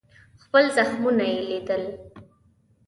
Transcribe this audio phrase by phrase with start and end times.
[0.43, 1.83] خپل زخمونه یې لیدل.